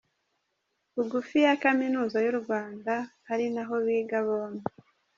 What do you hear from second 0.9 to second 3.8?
bugufi ya kaminuza yu Rwanda ari naho